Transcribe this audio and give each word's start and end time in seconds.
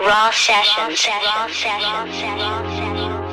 Raw 0.00 0.30
sessions. 0.32 1.06
Raw 1.06 1.46
sessions. 1.46 2.20
For 2.20 3.23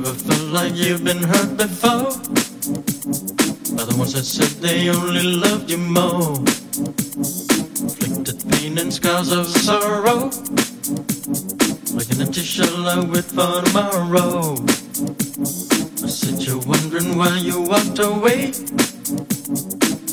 ever 0.00 0.14
felt 0.14 0.48
like 0.52 0.74
you've 0.74 1.04
been 1.04 1.22
hurt 1.22 1.56
before? 1.58 2.12
By 3.76 3.84
the 3.84 3.94
ones 3.98 4.14
that 4.14 4.24
said 4.24 4.48
they 4.62 4.88
only 4.88 5.22
loved 5.22 5.70
you 5.70 5.76
more. 5.76 6.38
Inflicted 7.84 8.40
pain 8.50 8.78
and 8.78 8.92
scars 8.92 9.30
of 9.30 9.46
sorrow. 9.46 10.30
Like 11.92 12.10
an 12.12 12.22
empty 12.22 12.40
shell 12.40 12.88
I 12.88 13.04
wait 13.04 13.24
for 13.24 13.60
tomorrow. 13.62 14.56
I 16.04 16.08
said 16.08 16.40
you're 16.46 16.64
wondering 16.64 17.18
why 17.18 17.36
you 17.38 17.60
walked 17.60 17.98
away. 17.98 18.52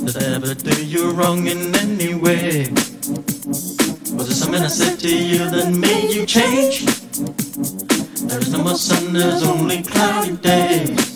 Did 0.04 0.18
I 0.18 0.36
ever 0.36 0.54
do 0.54 0.86
you 0.86 1.12
wrong 1.12 1.48
in 1.48 1.74
any 1.76 2.14
way? 2.14 2.72
Was 4.18 4.28
it 4.32 4.36
something 4.36 4.64
I 4.64 4.68
said 4.68 5.00
to 5.00 5.16
you 5.16 5.50
that 5.50 5.72
made 5.72 6.12
you 6.12 6.26
change? 6.26 6.97
No 8.46 8.64
more 8.64 8.76
sun, 8.76 9.14
there's 9.14 9.42
only 9.44 9.82
cloudy 9.82 10.38
days. 10.38 11.07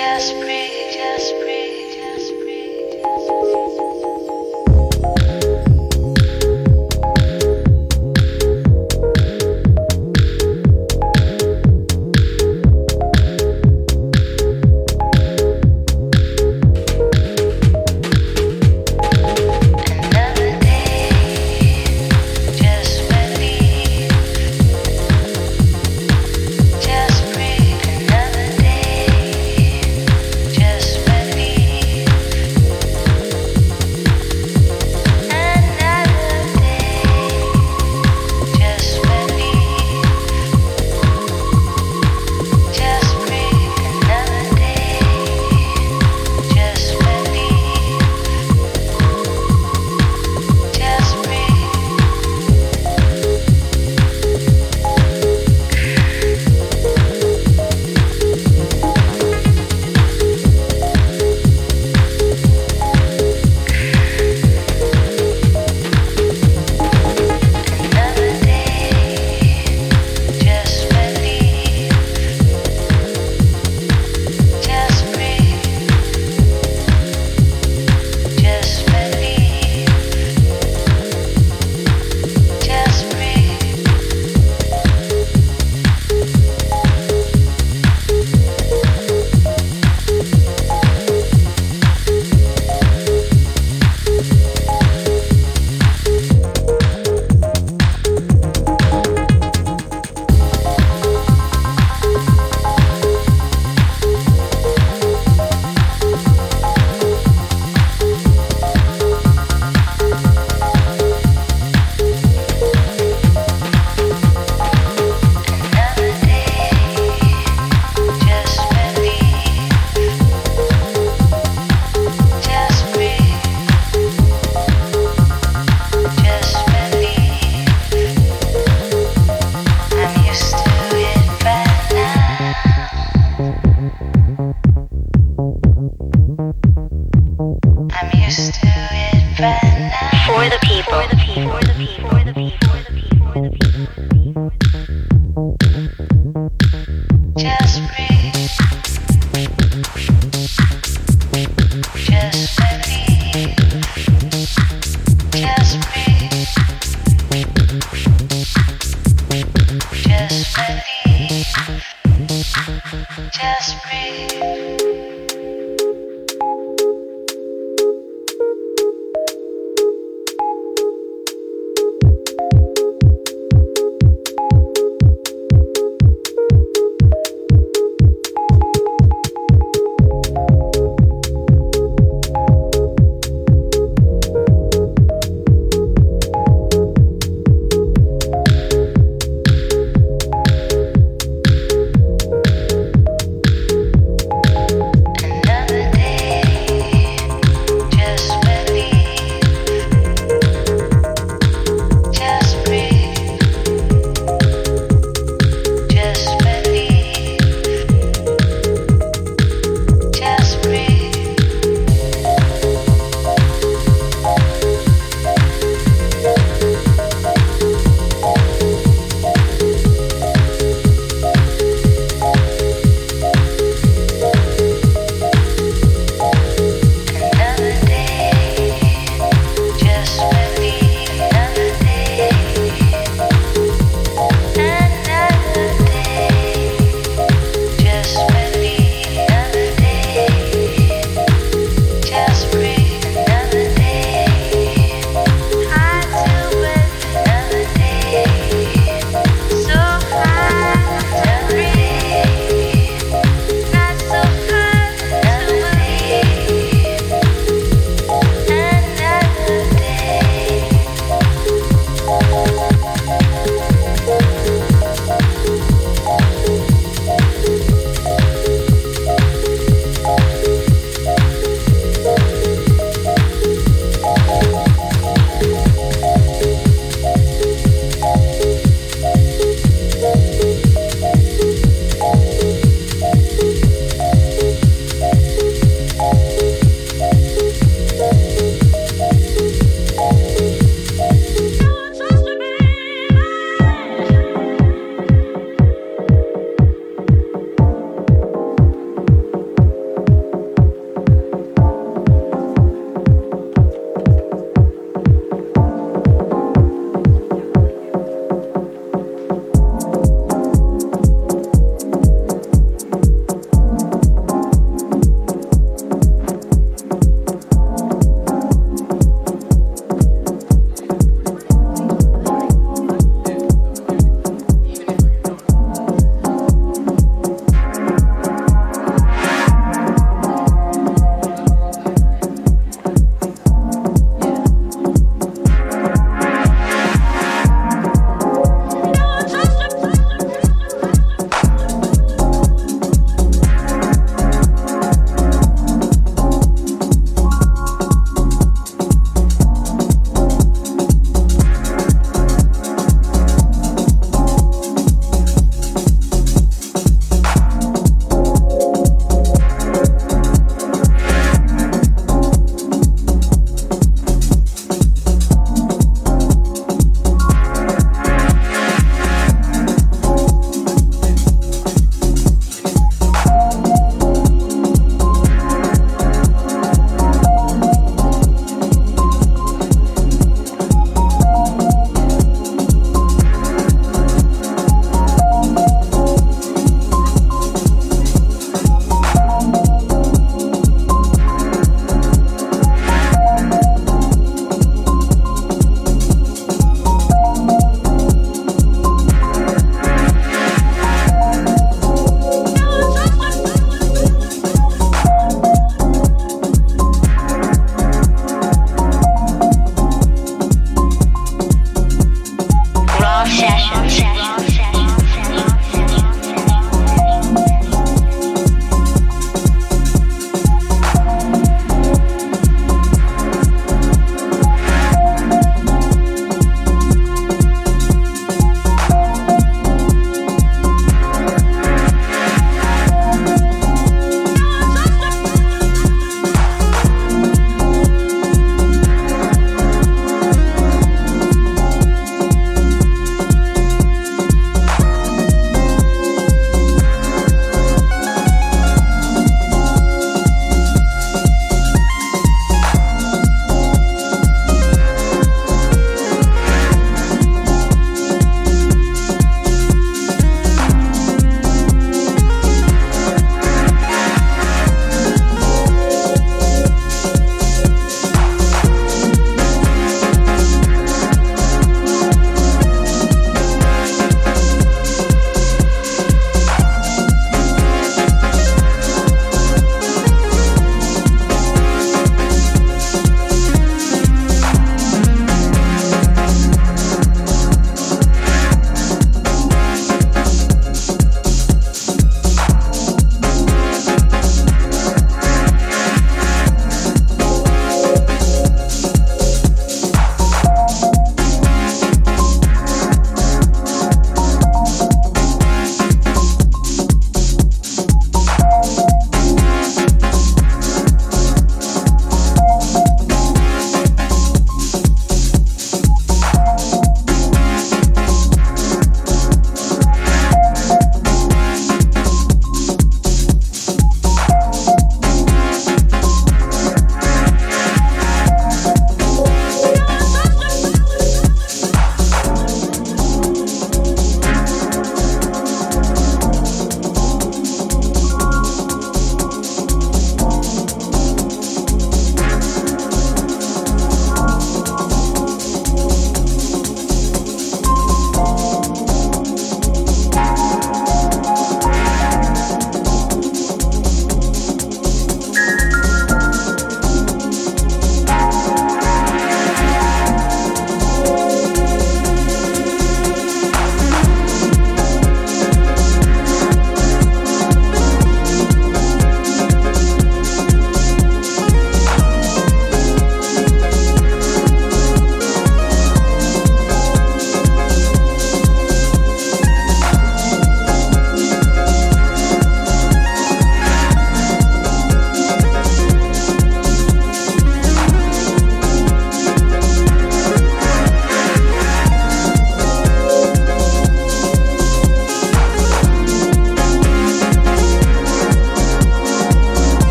Just 0.00 0.32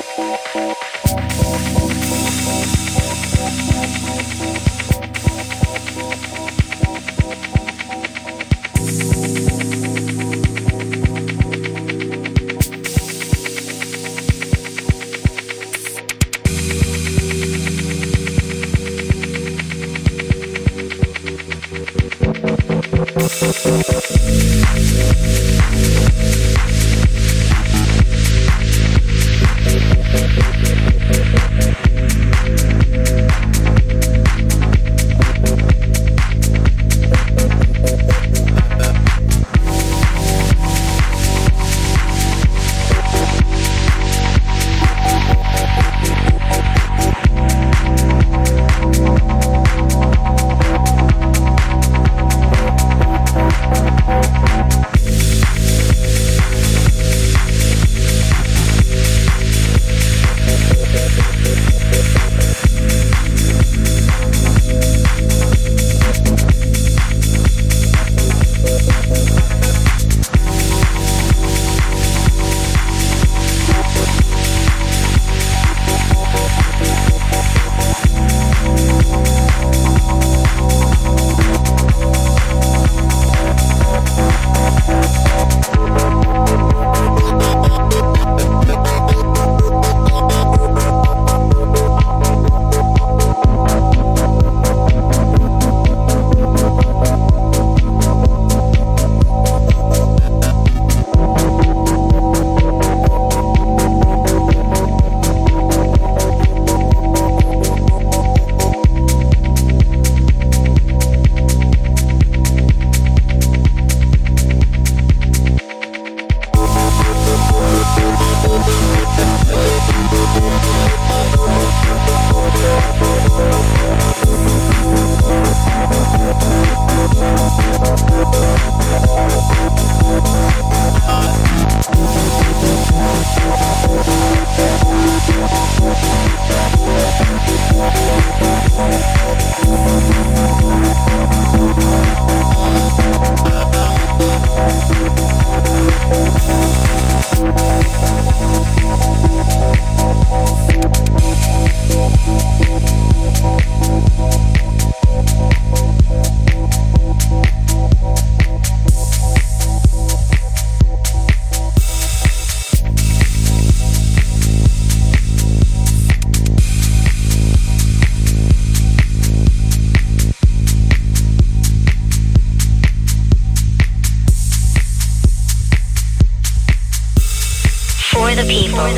Música 0.00 1.29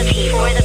for 0.03 0.53
the 0.53 0.62